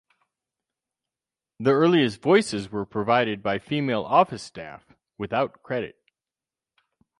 [1.59, 5.95] The earliest voices were provided by female office staff, without credit.